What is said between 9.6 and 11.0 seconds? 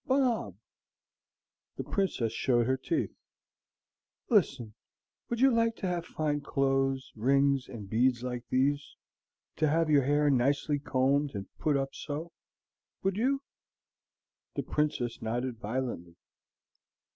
have your hair nicely